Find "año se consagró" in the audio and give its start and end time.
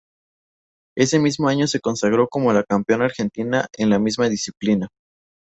1.47-2.27